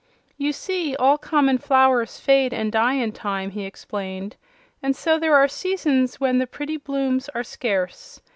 "You 0.35 0.51
see, 0.51 0.95
all 0.95 1.19
common 1.19 1.59
flowers 1.59 2.19
fade 2.19 2.53
and 2.55 2.71
die 2.71 2.95
in 2.95 3.11
time," 3.11 3.51
he 3.51 3.65
explained, 3.65 4.35
"and 4.81 4.95
so 4.95 5.19
there 5.19 5.35
are 5.35 5.47
seasons 5.47 6.19
when 6.19 6.39
the 6.39 6.47
pretty 6.47 6.77
blooms 6.77 7.29
are 7.35 7.43
scarce. 7.43 8.19